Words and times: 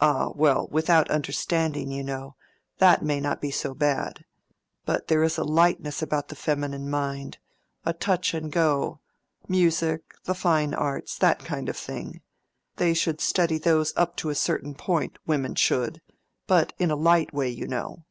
"Ah, 0.00 0.30
well, 0.34 0.68
without 0.70 1.10
understanding, 1.10 1.90
you 1.92 2.02
know—that 2.02 3.02
may 3.02 3.20
not 3.20 3.42
be 3.42 3.50
so 3.50 3.74
bad. 3.74 4.24
But 4.86 5.08
there 5.08 5.22
is 5.22 5.36
a 5.36 5.44
lightness 5.44 6.00
about 6.00 6.28
the 6.28 6.34
feminine 6.34 6.88
mind—a 6.88 7.92
touch 7.92 8.32
and 8.32 8.50
go—music, 8.50 10.14
the 10.24 10.34
fine 10.34 10.72
arts, 10.72 11.18
that 11.18 11.40
kind 11.40 11.68
of 11.68 11.76
thing—they 11.76 12.94
should 12.94 13.20
study 13.20 13.58
those 13.58 13.92
up 13.98 14.16
to 14.16 14.30
a 14.30 14.34
certain 14.34 14.74
point, 14.74 15.18
women 15.26 15.54
should; 15.54 16.00
but 16.46 16.72
in 16.78 16.90
a 16.90 16.96
light 16.96 17.34
way, 17.34 17.50
you 17.50 17.68
know. 17.68 18.06